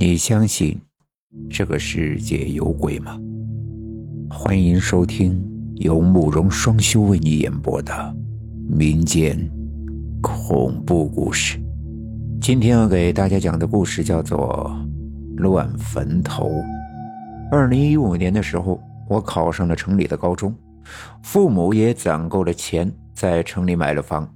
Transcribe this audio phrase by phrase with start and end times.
[0.00, 0.80] 你相信
[1.50, 3.18] 这个世界有鬼吗？
[4.30, 8.14] 欢迎收听由慕容双修为你演播的
[8.68, 9.36] 民间
[10.22, 11.60] 恐怖故事。
[12.40, 14.70] 今天要给大家讲的故事叫做
[15.38, 16.48] 《乱坟头》。
[17.50, 20.54] 二零一五年的时候，我考上了城里的高中，
[21.24, 24.32] 父母也攒够了钱，在城里买了房。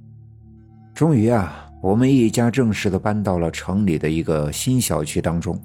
[0.93, 1.62] 终于啊。
[1.83, 5.61] 我们一家正式的搬到了城里的一个新小区当中。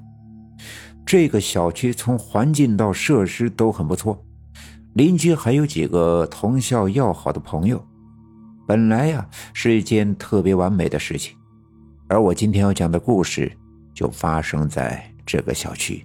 [1.06, 4.20] 这个小区从环境到设施都很不错，
[4.94, 7.82] 邻居还有几个同校要好的朋友。
[8.66, 11.36] 本来呀是一件特别完美的事情，
[12.08, 13.50] 而我今天要讲的故事
[13.94, 16.02] 就发生在这个小区。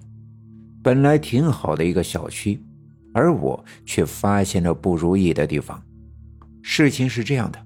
[0.80, 2.62] 本来挺好的一个小区，
[3.12, 5.82] 而我却发现了不如意的地方。
[6.62, 7.58] 事情是这样的。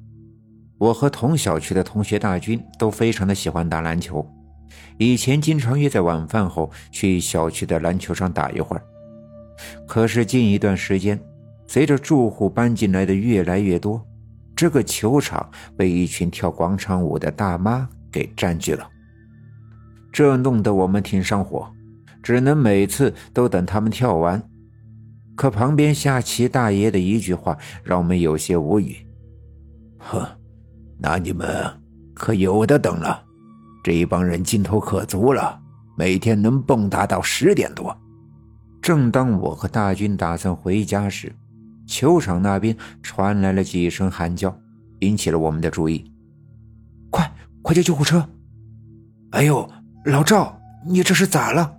[0.78, 4.24] 我和同小区的同学大军都非常的喜欢打篮球，
[4.96, 8.82] 以前经常约在晚饭后去小区的篮球场打一会儿。
[9.88, 11.18] 可是近一段时间，
[11.66, 14.00] 随着住户搬进来的越来越多，
[14.54, 18.88] 这个球场被一群跳广场舞的大妈给占据了。
[20.12, 21.68] 这弄得我们挺上火，
[22.22, 24.40] 只能每次都等他们跳完。
[25.34, 28.96] 可旁边下棋大爷的一句话让我们有些无语
[29.98, 30.24] ：“哼。”
[31.00, 31.48] 那你们
[32.14, 33.22] 可有的等了，
[33.84, 35.60] 这一帮人劲头可足了，
[35.96, 37.96] 每天能蹦跶到十点多。
[38.82, 41.32] 正当我和大军打算回家时，
[41.86, 44.56] 球场那边传来了几声喊叫，
[45.00, 46.12] 引起了我们的注意。
[47.10, 47.30] 快，
[47.62, 48.28] 快叫救护车！
[49.30, 49.68] 哎呦，
[50.04, 51.76] 老赵，你这是咋了？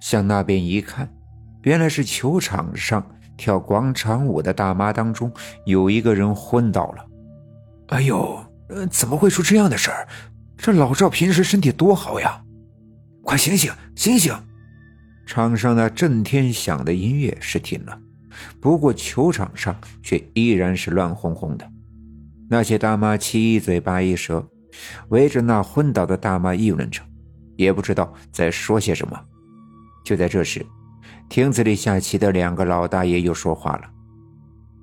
[0.00, 1.08] 向那边一看，
[1.62, 3.04] 原来是球场上
[3.36, 5.32] 跳广场舞的大妈当中
[5.66, 7.06] 有一个人昏倒了。
[7.88, 10.08] 哎呦，呃怎么会出这样的事儿？
[10.56, 12.42] 这老赵平时身体多好呀！
[13.22, 14.34] 快醒醒，醒醒！
[15.26, 17.98] 场上那震天响的音乐是停了，
[18.60, 21.70] 不过球场上却依然是乱哄哄的。
[22.48, 24.46] 那些大妈七嘴八舌，
[25.08, 27.02] 围着那昏倒的大妈议论着，
[27.56, 29.18] 也不知道在说些什么。
[30.04, 30.64] 就在这时，
[31.28, 33.82] 亭子里下棋的两个老大爷又说话了：“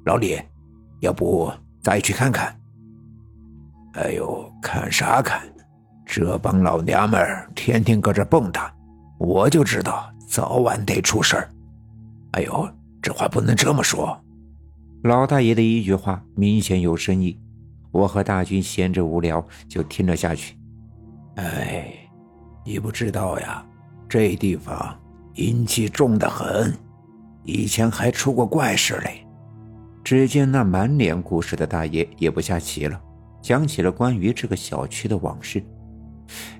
[0.05, 0.39] 老李，
[0.99, 2.55] 要不咱也去看看？”
[3.93, 5.41] 哎呦，看啥看？
[6.05, 8.69] 这帮老娘们儿天天搁这蹦跶，
[9.17, 11.49] 我就知道早晚得出事儿。
[12.31, 12.69] 哎呦，
[13.01, 14.19] 这话不能这么说。
[15.03, 17.39] 老大爷的一句话明显有深意，
[17.91, 20.57] 我和大军闲着无聊就听了下去。
[21.35, 21.93] 哎，
[22.65, 23.65] 你不知道呀，
[24.07, 24.97] 这地方
[25.35, 26.73] 阴气重得很，
[27.43, 29.25] 以前还出过怪事嘞。
[30.03, 32.99] 只见那满脸故事的大爷也不下棋了。
[33.41, 35.63] 讲起了关于这个小区的往事。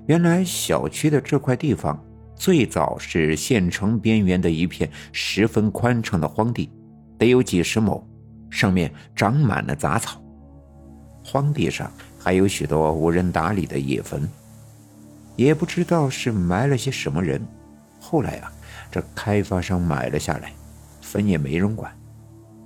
[0.06, 1.98] 原来小区的这块地方
[2.34, 6.70] 最早是县城边缘的一片十分宽敞的荒地，
[7.16, 8.04] 得有几十亩，
[8.50, 10.20] 上面长满了杂草。
[11.24, 14.28] 荒地上还有许多无人打理的野坟，
[15.36, 17.40] 也不知道是埋了些什么人。
[18.00, 18.52] 后来啊，
[18.90, 20.52] 这开发商买了下来，
[21.00, 21.96] 坟也没人管，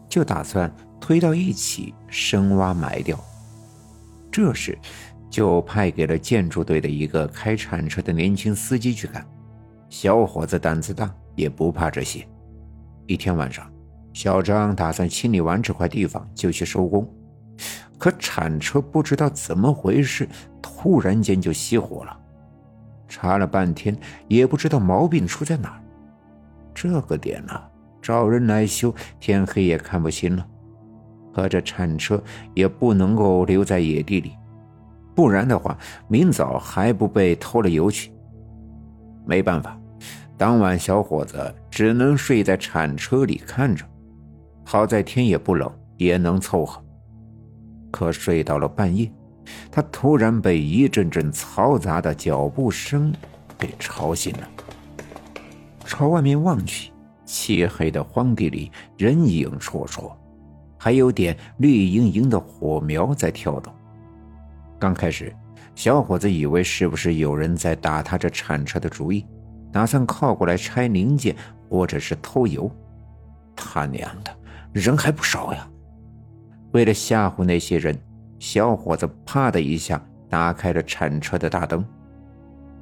[0.09, 3.22] 就打算推到一起深挖埋掉。
[4.37, 4.79] 这时，
[5.31, 9.27] 就派给了建筑队的一个开铲车的年轻司机去干。
[9.89, 12.23] 小伙子胆子大，也不怕这些。
[13.07, 13.67] 一天晚上，
[14.13, 17.11] 小张打算清理完这块地方就去收工，
[17.97, 20.29] 可铲车不知道怎么回事，
[20.61, 22.15] 突然间就熄火了。
[23.09, 23.97] 查了半天，
[24.29, 25.83] 也不知道毛病出在哪儿。
[26.75, 27.71] 这个点了，
[28.03, 30.47] 找人来修，天黑也看不清了。
[31.37, 32.19] 可这铲车
[32.55, 34.33] 也不能够留在野地里，
[35.15, 35.77] 不然的话，
[36.09, 38.11] 明早还不被偷了油去。
[39.27, 39.79] 没办法，
[40.39, 43.85] 当晚小伙子只能睡在铲车里看着。
[44.65, 46.83] 好在天也不冷，也能凑合。
[47.91, 49.13] 可睡到了半夜，
[49.71, 53.13] 他突然被一阵阵嘈杂的脚步声
[53.59, 54.49] 给吵醒了。
[55.85, 56.91] 朝外面望去，
[57.27, 60.11] 漆黑的荒地里人影绰绰。
[60.76, 63.73] 还有点绿莹莹的火苗在跳动。
[64.78, 65.34] 刚开始，
[65.75, 69.25] 小伙子以为是不是有人在打他这铲车的主意，
[69.73, 71.34] 打算靠过来拆零件
[71.69, 72.70] 或者是偷油。
[73.55, 74.37] 他娘的，
[74.73, 75.69] 人还不少呀！
[76.73, 77.99] 为了吓唬那些人，
[78.38, 79.99] 小伙子啪的一下
[80.29, 81.82] 打开了铲车的大灯，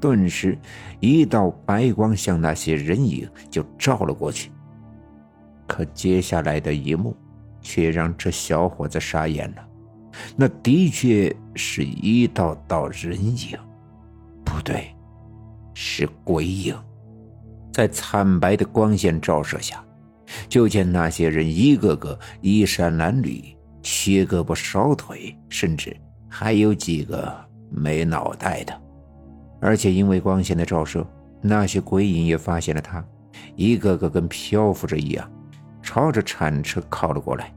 [0.01, 0.59] 顿时
[0.99, 4.51] 一道白光向那些人影就照了过去。
[5.69, 7.17] 可接下来的一幕。
[7.65, 9.69] 却让这小伙子傻眼了，
[10.37, 13.59] 那的确是一道道人影，
[14.45, 14.95] 不对，
[15.75, 16.77] 是鬼影。
[17.73, 19.85] 在惨白的光线照射下，
[20.49, 23.43] 就见那些人一个个衣衫褴褛，
[23.83, 25.97] 缺胳膊少腿，甚至
[26.29, 27.35] 还有几个
[27.71, 28.81] 没脑袋的。
[29.61, 31.05] 而且因为光线的照射，
[31.41, 33.05] 那些鬼影也发现了他，
[33.57, 35.29] 一个个跟漂浮着一样，
[35.85, 37.53] 朝着铲车靠了过来。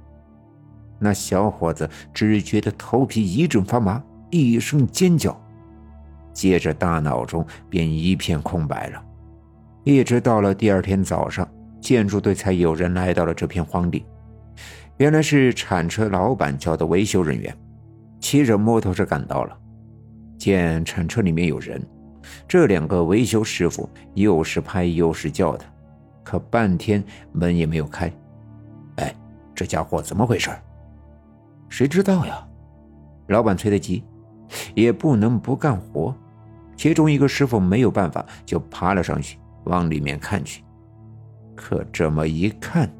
[0.99, 5.39] 那小伙子只觉得头皮一阵发麻，一声尖叫，
[6.33, 9.03] 接着大脑中便一片空白了。
[9.83, 11.47] 一直到了第二天早上，
[11.79, 14.05] 建筑队才有人来到了这片荒地。
[14.97, 17.55] 原来是铲车老板叫的维修人员，
[18.19, 19.57] 骑着摩托车赶到了。
[20.37, 21.81] 见铲车里面有人，
[22.47, 25.65] 这两个维修师傅又是拍又是叫的，
[26.27, 27.01] 可半天
[27.31, 28.11] 门也没有开。
[28.97, 29.15] 哎，
[29.55, 30.51] 这家伙怎么回事？
[31.69, 32.45] 谁知道呀？
[33.27, 34.03] 老板催得急，
[34.75, 36.13] 也不能不干活。
[36.75, 39.39] 其中一个师傅没有办法，就爬了上去。
[39.63, 40.65] 往里面看去，
[41.55, 42.93] 可这么一看，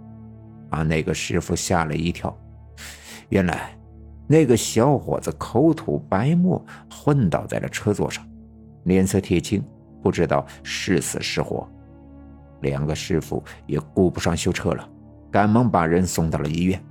[0.70, 2.34] 把那个师傅吓了一跳。
[3.28, 3.78] 原来，
[4.26, 8.26] 那个小伙子口吐白沫，昏倒在了车座上，
[8.86, 9.62] 脸色铁青，
[10.02, 11.70] 不知道是死是活。
[12.62, 14.90] 两个师傅也顾不上修车了，
[15.32, 16.82] 赶忙把人送到了医院。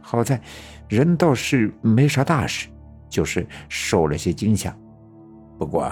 [0.00, 0.40] 好在
[0.88, 2.68] 人倒是没啥大事，
[3.08, 4.76] 就是受了些惊吓。
[5.58, 5.90] 不过，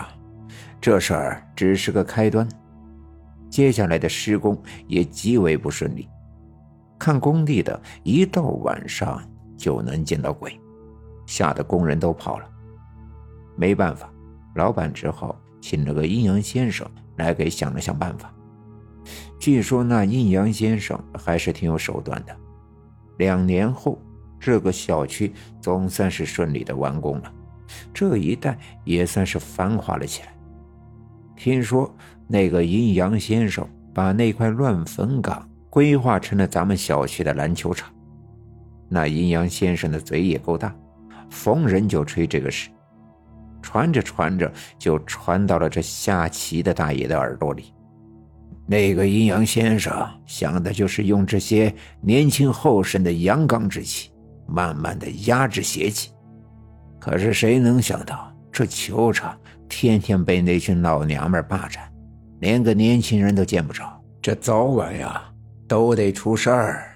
[0.80, 2.46] 这事儿只是个开端。
[3.48, 6.08] 接下来的施工也极为不顺利，
[6.98, 9.22] 看工地的一到晚上
[9.56, 10.58] 就能见到鬼，
[11.26, 12.48] 吓得工人都跑了。
[13.54, 14.10] 没办法，
[14.54, 16.86] 老板只好请了个阴阳先生
[17.16, 18.34] 来给想了想办法。
[19.42, 22.36] 据说那阴阳先生还是挺有手段的。
[23.18, 24.00] 两年后，
[24.38, 27.32] 这个小区总算是顺利的完工了，
[27.92, 30.32] 这一带也算是繁华了起来。
[31.34, 31.92] 听说。
[32.28, 37.92] 那个阴阳先生把那块乱坟岗规划成了咱们小区的篮球场。
[38.88, 40.74] 那阴阳先生的嘴也够大，
[41.28, 42.70] 逢人就吹这个事，
[43.60, 47.74] 传着传着就传到了这下棋的大爷的耳朵里。
[48.66, 54.10] 那个阴阳先生想的就是用这些年轻后生的阳刚之气，
[54.46, 56.10] 慢慢的压制邪气。
[56.98, 59.36] 可是谁能想到，这球场
[59.68, 61.82] 天天被那群老娘们霸占。
[62.40, 63.84] 连个年轻人都见不着，
[64.20, 65.22] 这早晚呀
[65.68, 66.91] 都得出事儿。